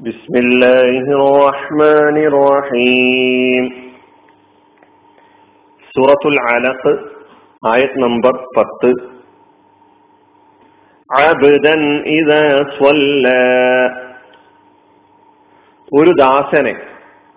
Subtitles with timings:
[0.00, 3.64] بسم الله الرحمن الرحيم
[5.94, 6.92] സൂറത്തുൽ അലഖ്
[7.62, 8.90] ആയത് നമ്പർ പത്ത്
[11.10, 11.82] അബ്ദൻ
[12.14, 12.42] ഇദാ
[12.76, 13.26] സ്വല്ല
[15.92, 16.74] ഒരു ദാസനെ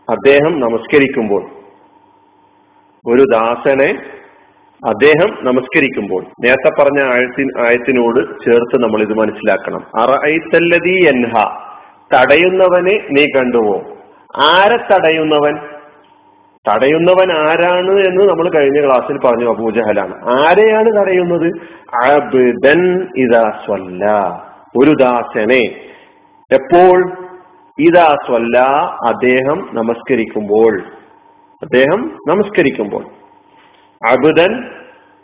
[0.07, 1.43] അദ്ദേഹം നമസ്കരിക്കുമ്പോൾ
[3.05, 3.89] ഒരു ദാസനെ
[4.83, 11.33] അദ്ദേഹം നമസ്കരിക്കുമ്പോൾ നേരത്തെ പറഞ്ഞ ആയത്തി ആയത്തിനോട് ചേർത്ത് നമ്മൾ ഇത് മനസ്സിലാക്കണം അറൈത്തല്ലതി എൻഹ
[12.14, 13.82] തടയുന്നവനെ നീ കണ്ടുവോ
[14.36, 15.56] ആരെ തടയുന്നവൻ?
[16.68, 21.52] തടയുന്നവൻ ആരാണ് എന്ന് നമ്മൾ കഴിഞ്ഞ ക്ലാസ്സിൽ പറഞ്ഞു അബൂജഹലാണ് ആരെയാണ് തടയുന്നത്?
[22.06, 24.12] അബ്ദൻ ഇദാസ്വല്ല
[24.76, 25.62] ഒരു ദാസനെ.
[26.52, 27.26] എപ്പോൾ?
[27.78, 28.58] ഇതാ സ്വല്ല
[29.06, 30.80] അദ്ദേഹം നമസ്കരിക്കുമ്പോൾ.
[31.62, 33.04] അദ്ദേഹം നമസ്കരിക്കുമ്പോൾ.
[34.12, 34.64] അബുദൻ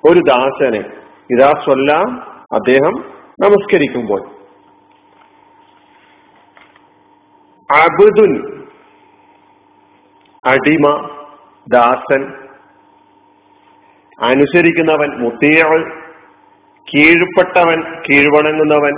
[0.04, 0.84] ഒരു ദാസനെ.
[1.30, 1.92] ഇതാ സ്വല്ല
[2.52, 3.04] അദ്ദേഹം
[3.40, 4.41] നമസ്കരിക്കുമ്പോൾ.
[7.74, 8.32] അബുദുൻ
[10.44, 11.10] അടിമ
[11.68, 12.32] ദാസൻ
[14.20, 15.92] അനുസരിക്കുന്നവൻ മുത്തിയവൾ
[16.94, 18.94] കീഴ്പ്പെട്ടവൻ കീഴ്വണങ്ങുന്നവൻ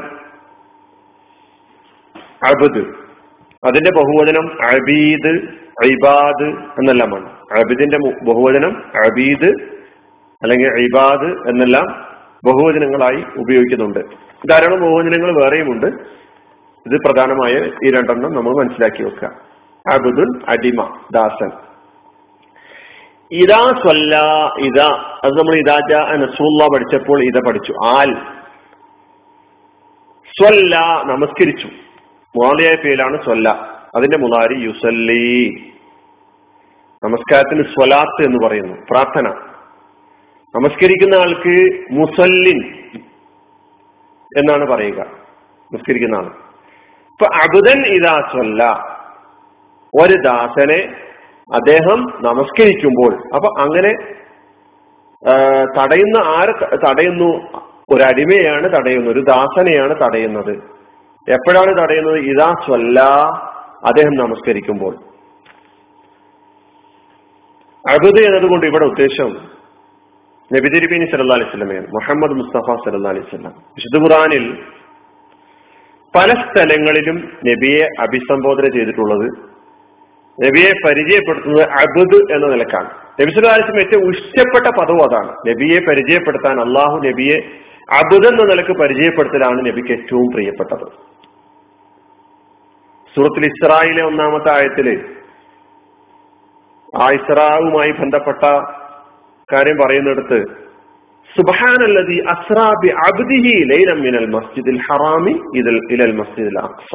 [2.48, 2.84] അബുദ്.
[3.64, 5.48] അതിന്റെ ബഹുവചനം അബീദ്
[5.84, 6.44] ഇബാദ്
[6.78, 7.32] എന്നെല്ലാമാണ്.
[7.32, 9.48] അബിദിന്റെ ബഹുവചനം അബീദ്
[10.42, 11.86] അല്ലെങ്കിൽ ഇബാദ് എന്നെല്ലാം
[12.44, 13.98] ബഹുവചനങ്ങളായി ഉപയോഗിക്കുന്നുണ്ട്.
[14.50, 15.86] ധാരാളം ബഹുവചനങ്ങൾ വേറെയുമുണ്ട്.
[16.86, 17.52] ഇത് പ്രധാനമായ
[17.84, 19.28] ഈ രണ്ടെണ്ണം നമ്മൾ മനസ്സിലാക്കി വെക്കുക.
[19.92, 21.50] അബുദുൽ അടിമ ദാസൻ.
[23.32, 24.16] ഇതാ സ്വല്ല
[24.58, 24.80] ഇത
[25.24, 27.74] അത് നമ്മൾ ഇതാജ നസൂല്ല പഠിച്ചപ്പോൾ ഇത പഠിച്ചു.
[27.86, 28.14] ആൽ.
[30.28, 31.66] സ്വല്ല നമസ്കരിച്ചു.
[32.36, 33.48] മുവാലിയായ പേരാണ് സ്വല്ല.
[33.96, 35.72] അതിന്റെ മുതാരി യുസല്ലി.
[37.04, 39.28] നമസ്കാരത്തിന് സ്വലാത്ത് എന്ന് പറയുന്നു പ്രാർത്ഥന.
[40.56, 42.74] നമസ്കരിക്കുന്ന ആൾക്ക് മുസല്ലിൻ
[44.38, 45.00] എന്നാണ് പറയുക.
[45.72, 46.53] നമസ്കരിക്കുന്ന ആൾ.
[47.14, 48.62] ഇപ്പൊ അബുദൻ ഇതാ സ്വല്ല
[49.94, 50.80] ഒരു ദാസനെ
[51.50, 53.92] അദ്ദേഹം നമസ്കരിക്കുമ്പോൾ അപ്പൊ അങ്ങനെ
[55.76, 56.52] തടയുന്ന ആരെ
[56.84, 57.28] തടയുന്നു?
[57.92, 60.54] ഒരടിമയാണ് തടയുന്നത് ഒരു ദാസനെയാണ് തടയുന്നത്.
[61.26, 62.18] എപ്പോഴാണ് തടയുന്നത്?
[62.32, 63.00] ഇതാ സ്വല്ല
[63.88, 64.94] അദ്ദേഹം നമസ്കരിക്കുമ്പോൾ.
[67.84, 69.30] അബുദ് എന്നതുകൊണ്ട് ഇവിടെ ഉദ്ദേശം?
[70.50, 74.44] നബിതിരിബിനി സല്ലാ അലൈഹി സ്വലമയാണ് മുഹമ്മദ് മുസ്തഫ സല്ലാ അലൈഹി സ്വലാം വിശുദ്ധ ഖുറാനിൽ
[76.14, 79.30] പല സ്ഥലങ്ങളിലും നബിയെ അഭിസംബോധന ചെയ്തിട്ടുള്ളത്.
[80.46, 82.90] നബിയെ പരിചയപ്പെടുത്തുന്നത് അബുദ് എന്ന നിലക്കാണ്.
[83.22, 85.34] നബി സുല്ലാസ്ലം ഏറ്റവും ഇഷ്ടപ്പെട്ട പദവും അതാണ്.
[85.48, 87.40] നബിയെ പരിചയപ്പെടുത്താൻ അള്ളാഹു നബിയെ
[87.92, 91.14] അബുദ് എന്ന നിലയ്ക്ക് പരിചയപ്പെടുത്തലാണ് നബിക്ക് ഏറ്റവും പ്രിയപ്പെട്ടത്.
[93.16, 95.04] സൂറത്തിൽ ഇസ്രായിലെ ഒന്നാമത്തെ ആയത്തിൽ
[97.02, 98.42] ആ ഇസ്രാവുമായി ബന്ധപ്പെട്ട
[99.52, 100.63] കാര്യം പറയുന്നിടത്ത്
[101.32, 106.92] സുബഹാനല്ലതി അസ്രാബി അബ്ദിഹി ലൈലം മിനൽ മസ്ജിദിൽ ഹറാമി ഇദൽ ഇലൽ മസ്ജിദിൽ അക്സ.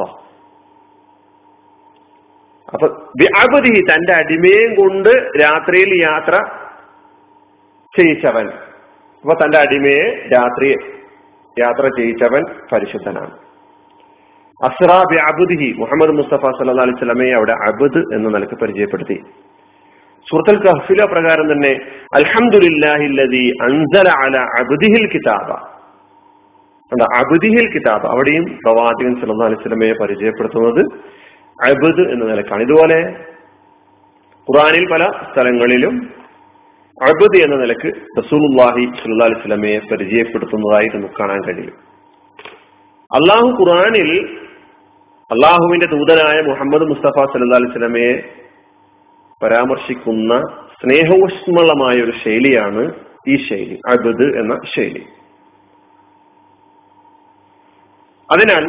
[2.74, 2.86] അപ്പൊ
[3.42, 6.34] അബ്ദിഹി തന്റെ അടിമയും കൊണ്ട് രാത്രിയിൽ യാത്ര
[7.94, 8.48] ചെയ്യിച്ചവൻ.
[9.22, 10.68] അപ്പൊ തന്റെ അടിമയെ രാത്രി
[11.56, 12.42] യാത്ര ചെയ്യിച്ചവൻ
[12.72, 13.34] പരിശുദ്ധനാണ്.
[14.60, 19.18] അസ്രാബി അബുദിഹി മുഹമ്മദ് മുസ്തഫ സല്ലാ അലൈഹി സ്വലമയെ അവിടെ അബുദ് എന്ന് നിലയ്ക്ക് പരിചയപ്പെടുത്തി.
[20.28, 21.72] സുഹൃത്തുൽ കഹ്ഫില പ്രകാരം തന്നെ
[22.14, 25.50] അൽഹംദുലില്ലാഹില്ലദി അൻസല അല അബുദിഹിൽ കിതാബ.
[27.18, 28.06] അബുദിഹിൽ കിതാബ്.
[28.06, 30.82] അവിടെയും പ്രവാചകൻ സല്ലല്ലാഹു അലൈഹി വസല്ലമയെ പരിചയപ്പെടുത്തുന്നത്
[31.70, 32.62] അബുദ് എന്ന നിലക്കാണ്.
[32.62, 32.98] ഇതുപോലെ
[34.48, 35.94] ഖുറാനിൽ പല സ്ഥലങ്ങളിലും
[37.08, 41.76] അബുദ് എന്ന നിലയ്ക്ക് റസൂലുല്ലാഹി സല്ലാ അലൈഹി വസല്ലമയെ പരിചയപ്പെടുത്തുന്നതായിട്ട് നമുക്ക് കാണാൻ കഴിയും.
[43.18, 44.10] അള്ളാഹു ഖുറാനിൽ
[45.30, 48.12] അള്ളാഹുവിന്റെ ദൂതനായ മുഹമ്മദ് മുസ്തഫ സല്ലാ അലൈഹി വസല്ലമയെ
[49.42, 50.40] പരാമർശിക്കുന്ന
[50.82, 52.94] സ്നേഹോഷ്മളമായ ഒരു ശൈലിയാണ്
[53.28, 55.06] ഈ ശൈലി അബദ് എന്ന ശൈലി.
[58.32, 58.64] അതിനാൽ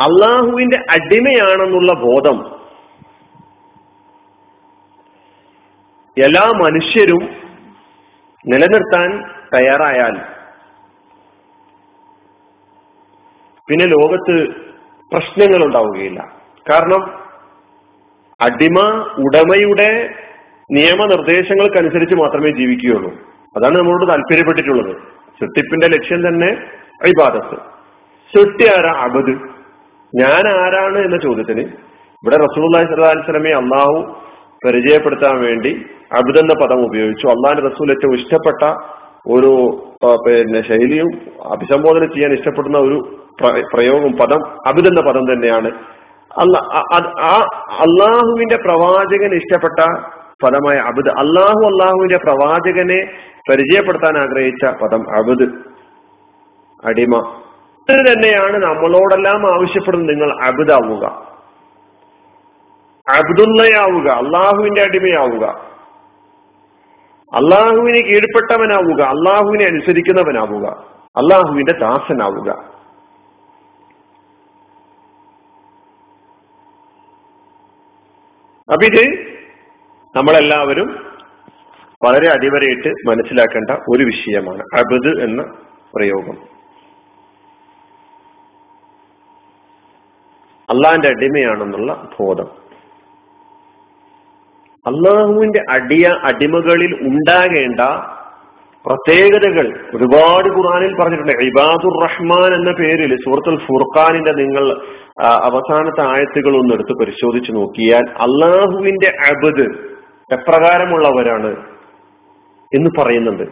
[0.00, 2.60] അള്ളാഹുവിന്റെ അടിമയാണെന്നുള്ള ബോധം
[6.24, 7.36] എല്ലാ മനുഷ്യരും
[8.46, 9.22] നിലനിർത്താൻ
[9.54, 10.16] തയ്യാറായാൽ
[13.68, 14.54] പിന്നെ ലോകത്ത്
[15.12, 16.32] പ്രശ്നങ്ങൾ ഉണ്ടാവുകയില്ല.
[16.70, 17.19] കാരണം
[18.42, 18.78] അടിമ
[19.18, 20.08] ഉടമയുടെ
[20.70, 23.10] നിയമനിർദ്ദേശങ്ങൾക്കനുസരിച്ച് മാത്രമേ ജീവിക്കുകയുള്ളൂ.
[23.56, 24.96] അതാണ് നമ്മളോട് താല്പര്യപ്പെട്ടിട്ടുള്ളത്.
[25.40, 26.48] സൃഷ്ടിപ്പിന്റെ ലക്ഷ്യം തന്നെ
[27.06, 27.56] ഇബാദത്ത്.
[28.34, 28.92] സൃഷ്ടി ആരാ?
[28.92, 29.34] അബദ്.
[30.14, 34.20] ഞാൻ ആരാണ് എന്ന ചോദ്യത്തിന് ഇവിടെ റസൂൽ സ്വലമെ അള്ളാഹു
[34.66, 37.26] പരിചയപ്പെടുത്താൻ വേണ്ടി അബുദ് എന്ന പദം ഉപയോഗിച്ചു.
[37.26, 38.62] അള്ളാഹിന്റെ റസൂൽ ഏറ്റവും ഇഷ്ടപ്പെട്ട
[39.26, 39.82] ഒരു
[40.26, 41.08] പിന്നെ ശൈലിയും
[41.50, 42.98] അഭിസംബോധന ചെയ്യാൻ ഇഷ്ടപ്പെടുന്ന ഒരു
[43.74, 45.70] പ്രയോഗം പദം അബുദ് എന്ന പദം തന്നെയാണ്
[46.38, 49.86] അള്ളാഹുവിന്റെ പ്രവാചകൻ ഇഷ്ടപ്പെട്ട
[50.42, 51.08] പദമായ അബുദ്.
[51.08, 53.10] അള്ളാഹു അള്ളാഹുവിന്റെ പ്രവാചകനെ
[53.50, 55.48] പരിചയപ്പെടുത്താൻ ആഗ്രഹിച്ച പദം അബുദ്.
[56.86, 57.42] അടിമ.
[57.90, 61.30] ഇത് തന്നെയാണ് നമ്മളോടെല്ലാം ആവശ്യപ്പെടുന്നത് നിങ്ങൾ അബുദാവുക.
[63.08, 65.60] അബ്ദുള്ളയാവുക അള്ളാഹുവിന്റെ അടിമയാവുക.
[67.34, 70.84] അള്ളാഹുവിനെ കീഴ്പ്പെട്ടവനാവുക അള്ളാഹുവിനെ അനുസരിക്കുന്നവനാവുക
[71.16, 72.69] അള്ളാഹുവിന്റെ ദാസനാവുക.
[78.72, 79.04] അപ്പൊ ഇത്
[80.16, 81.06] നമ്മളെല്ലാവരും
[82.04, 85.42] വളരെ അടിവരയിട്ട് മനസ്സിലാക്കേണ്ട ഒരു വിഷയമാണ് അബദ് എന്ന
[85.94, 86.60] പ്രയോഗം.
[90.70, 92.60] അള്ളാഹിന്റെ അടിമയാണെന്നുള്ള ബോധം.
[94.86, 97.80] അള്ളാഹുവിന്റെ അടിയ അടിമകളിൽ ഉണ്ടാകേണ്ട
[98.86, 101.32] പ്രത്യേകതകൾ ഒരുപാട് ഖുറാനിൽ പറഞ്ഞിട്ടുണ്ട്.
[101.32, 104.64] ഇബാദുർ റഹ്മാൻ എന്ന പേരിൽ സൂറത്തുൽ ഫുർഖാനിന്റെ നിങ്ങൾ
[105.22, 109.66] അവസാനത്തെ ആയത്തുകൾ ഒന്ന് എടുത്ത് പരിശോധിച്ചു നോക്കിയാൽ അള്ളാഹുവിന്റെ അബദ്
[110.32, 111.50] എപ്രകാരമുള്ളവരാണ്
[112.74, 113.42] എന്ന് പറയുന്നുണ്ട്.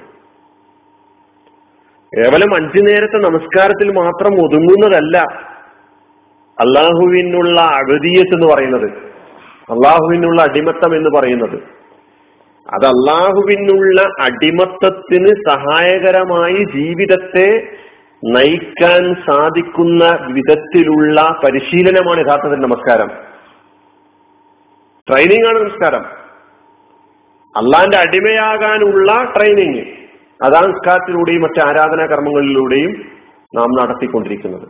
[2.13, 5.17] കേവലം അഞ്ചു നേരത്തെ നമസ്കാരത്തിൽ മാത്രം ഒതുങ്ങുന്നതല്ല
[6.61, 8.89] അള്ളാഹുവിനുള്ള അബദീയത്ത് എന്ന് പറയുന്നത്.
[9.73, 11.78] അള്ളാഹുവിനുള്ള അടിമത്തം എന്ന് പറയുന്നത്.
[12.75, 17.77] അത് അള്ളാഹുവിനുള്ള അടിമത്തത്തിന് സഹായകരമായി ജീവിതത്തെ
[18.25, 23.09] നയിക്കാൻ സാധിക്കുന്ന വിധത്തിലുള്ള പരിശീലനമാണ് യഥാർത്ഥത്തിൽ നമസ്കാരം.
[25.09, 26.05] ട്രെയിനിങ് ആണ് നമസ്കാരം.
[27.57, 29.85] അള്ളാന്റെ അടിമയാകാനുള്ള ട്രെയിനിങ്
[30.45, 33.13] അതാ നിസ്കാരത്തിലൂടെയും മറ്റ് ആരാധനാ കർമ്മങ്ങളിലൂടെയും
[33.55, 34.69] നാം നടത്തിക്കൊണ്ടിരിക്കുന്നത്.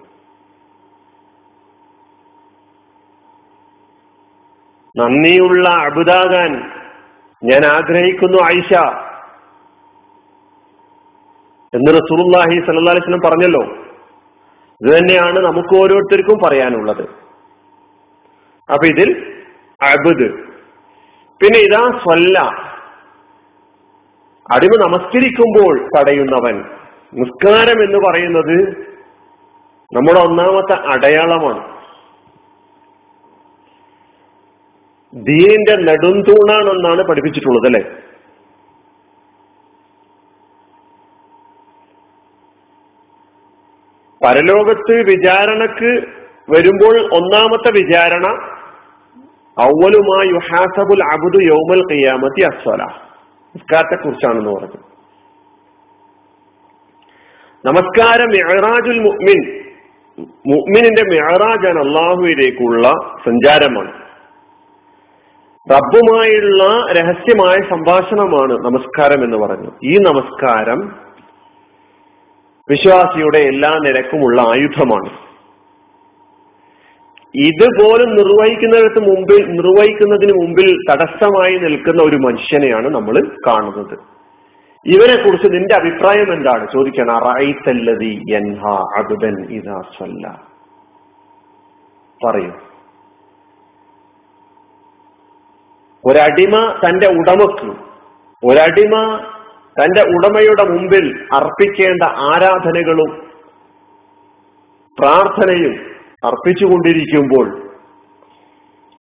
[4.98, 6.77] നന്ദിയുള്ള അബുദാകാൻ
[7.44, 8.74] ഞാൻ ആഗ്രഹിക്കുന്നു ആയിഷ.
[11.74, 13.62] എന്ന് റസൂലുള്ളാഹി സല്ലല്ലാഹി അലൈഹി വസല്ലം പറഞ്ഞല്ലോ.
[14.82, 17.02] ഇത് തന്നെയാണ് നമുക്ക് ഓരോരുത്തർക്കും പറയാനുള്ളത്.
[18.72, 19.36] അപ്പൊ ഇതിൽ
[19.82, 20.30] അബുദ്.
[21.42, 22.38] പിന്നെ ഇതാ സ്വല്ല
[24.50, 26.64] അടിമ നമസ്കരിക്കുമ്പോൾ തടയുന്നവൻ.
[27.14, 28.88] നിസ്കാരം എന്ന് പറയുന്നത്
[29.96, 31.77] നമ്മുടെ ഒന്നാമത്തെ അടയാളമാണ്.
[35.14, 38.08] ദീനിന്റെ നെടുന്തൂണാണെന്നാണ് പഠിപ്പിച്ചിട്ടുള്ളത് അല്ലെ?
[44.24, 46.06] പരലോകത്ത് വിചാരണക്ക്
[46.50, 48.26] വരുമ്പോൾ ഒന്നാമത്തെ വിചാരണ
[49.62, 52.82] ഔവലുമായി ഹാസബുൽ അബുദു യൗമൽ ഖിയാമത്തി അസ്വല.
[53.56, 54.88] നിസ്കാരത്തെ കുറിച്ചാണെന്ന് പറഞ്ഞു.
[57.64, 59.64] നമസ്കാരം മെഹറാജുൽ മുഅ്മിൻ.
[60.46, 62.88] മുഅ്മിനിന്റെ മെഹറാജാൻ അള്ളാഹുവിലേക്കുള്ള
[63.24, 64.07] സഞ്ചാരമാണ്.
[65.72, 69.70] റബ്ബുമായുള്ള രഹസ്യമായ സംഭാഷണമാണ് നമസ്കാരം എന്ന് പറഞ്ഞു.
[69.84, 70.92] ഈ നമസ്കാരം
[72.70, 75.10] വിശ്വാസിയുടെ എല്ലാ നിരക്കുമുള്ള ആയുധമാണ്.
[77.34, 83.98] ഇതുപോലും നിർവഹിക്കുന്നിടത്ത് മുമ്പിൽ നിർവഹിക്കുന്നതിന് മുമ്പിൽ തടസ്സമായി നിൽക്കുന്ന ഒരു മനുഷ്യനെയാണ് നമ്മൾ കാണുന്നത്.
[84.86, 86.66] ഇവനെ കുറിച്ച് നിന്റെ അഭിപ്രായം എന്താണ്?
[86.72, 87.18] ചോദിക്കണം
[92.26, 92.67] പറയൂ.
[96.04, 96.54] ഒരടിമ
[96.84, 97.68] തന്റെ ഉടമക്ക്
[98.42, 98.94] ഒരടിമ
[99.76, 103.10] തന്റെ ഉടമയുടെ മുമ്പിൽ അർപ്പിക്കേണ്ട ആരാധനകളും
[104.98, 105.74] പ്രാർത്ഥനയും
[106.24, 107.46] അർപ്പിച്ചുകൊണ്ടിരിക്കുമ്പോൾ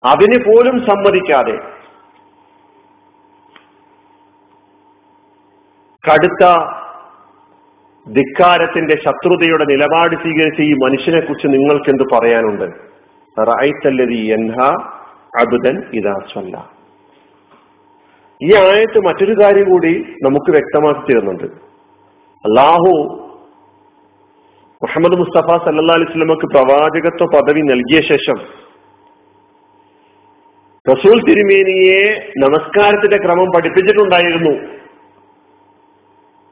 [0.05, 1.57] അതിന് പോലും സമ്മതിക്കാതെ
[6.05, 6.45] കടുത്ത
[8.07, 12.67] ധിക്കാരത്തിന്റെ ശത്രുതയുടെ നിലപാട് സ്വീകരിച്ച ഈ മനുഷ്യനെ കുറിച്ച് നിങ്ങൾക്ക് എന്ത് പറയാനുണ്ട്
[13.37, 14.59] റായിത്തല്ലതി എൻഹ
[15.41, 16.15] അബുദൻ ഇതാ
[18.41, 19.93] ഈ ആയത്ത് മറ്റൊരു കാര്യം കൂടി
[20.25, 21.45] നമുക്ക് വ്യക്തമാക്കി തരുന്നുണ്ട്.
[22.45, 22.93] അള്ളാഹു
[24.83, 28.39] മുഹമ്മദ് മുസ്തഫ സല്ലാ അലൈഹി സ്വലമക്ക് പ്രവാചകത്വ പദവി നൽകിയ ശേഷം
[30.87, 32.03] റസൂൽ തിരുമേനിയെ
[32.39, 34.53] നമസ്കാരത്തിന്റെ ക്രമം പഠിപ്പിച്ചിട്ടുണ്ടായിരുന്നു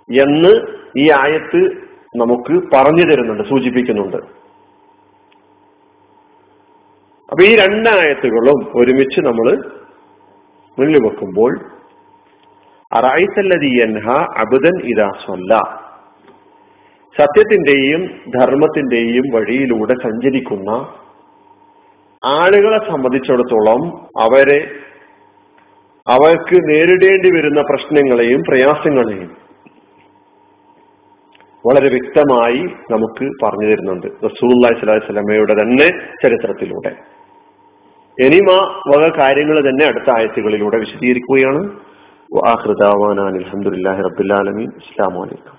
[0.08, 0.52] എന്ന്
[0.98, 1.60] ഈ ആയത്ത്
[2.16, 4.16] നമുക്ക് പറഞ്ഞു തരുന്നുണ്ട് സൂചിപ്പിക്കുന്നുണ്ട്.
[7.28, 9.46] അപ്പൊ ഈ രണ്ടായത്തുകളും ഒരുമിച്ച് നമ്മൾ
[10.78, 11.52] മുന്നിൽ വെക്കുമ്പോൾ
[17.18, 18.02] സത്യത്തിന്റെയും
[18.40, 20.70] ധർമ്മത്തിന്റെയും വഴിയിലൂടെ സഞ്ചരിക്കുന്ന
[22.24, 24.70] ആളുകളെ സംബന്ധിച്ചിടത്തോളം അവരെ
[26.08, 29.44] അവർക്ക് നേരിടേണ്ടി വരുന്ന പ്രശ്നങ്ങളെയും പ്രയാസങ്ങളെയും
[31.66, 34.06] വളരെ വ്യക്തമായി നമുക്ക് പറഞ്ഞു തരുന്നുണ്ട്.
[34.06, 35.06] റസൂല്ലാഹി സ്വലാഹി
[35.62, 35.88] തന്നെ
[36.22, 36.92] ചരിത്രത്തിലൂടെ.
[38.24, 38.50] ഇനിമ
[38.88, 41.93] വക കാര്യങ്ങൾ തന്നെ അടുത്ത ആയത്തുകളിലൂടെ വിശദീകരിക്കുകയാണ്.
[42.30, 45.58] വാഹൃദാവാനാൻ അലഹമുല്ലാഹി റബുല്ലാലമീൻ അസ്സാം വലൈക്കും